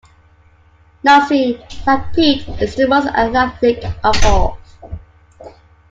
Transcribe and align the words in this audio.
Naseem, 1.05 1.61
like 1.85 2.13
Pete, 2.15 2.49
is 2.59 2.73
the 2.73 2.87
most 2.87 3.05
athletic 3.09 3.83
of 4.03 4.25
all. 4.25 4.57